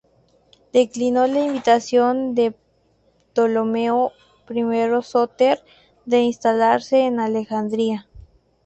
[0.73, 2.55] Declinó la invitación de
[3.35, 4.13] Ptolomeo
[4.49, 5.63] I Sóter
[6.05, 8.07] de instalarse en Alejandría.